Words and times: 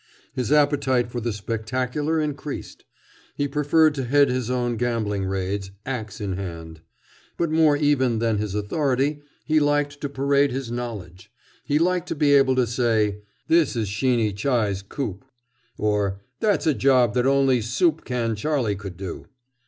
His 0.33 0.51
appetite 0.51 1.11
for 1.11 1.21
the 1.21 1.31
spectacular 1.31 2.19
increased. 2.19 2.85
He 3.35 3.47
preferred 3.47 3.93
to 3.93 4.05
head 4.05 4.29
his 4.29 4.49
own 4.49 4.75
gambling 4.75 5.25
raids, 5.25 5.69
ax 5.85 6.19
in 6.19 6.33
hand. 6.37 6.81
But 7.37 7.51
more 7.51 7.77
even 7.77 8.17
than 8.17 8.39
his 8.39 8.55
authority 8.55 9.21
he 9.45 9.59
liked 9.59 10.01
to 10.01 10.09
parade 10.09 10.49
his 10.51 10.71
knowledge. 10.71 11.31
He 11.63 11.77
liked 11.77 12.07
to 12.07 12.15
be 12.15 12.33
able 12.33 12.55
to 12.55 12.65
say: 12.65 13.21
"This 13.47 13.75
is 13.75 13.89
Sheeny 13.89 14.33
Chi's 14.33 14.81
coup!" 14.81 15.19
or, 15.77 16.19
"That's 16.39 16.65
a 16.65 16.73
job 16.73 17.13
that 17.13 17.27
only 17.27 17.61
Soup 17.61 18.03
Can 18.03 18.35
Charlie 18.35 18.75
could 18.75 18.97
do!" 18.97 19.27